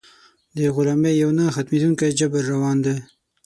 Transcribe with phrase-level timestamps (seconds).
[0.57, 2.95] د غلامۍ یو نه ختمېدونکی جبر روان دی.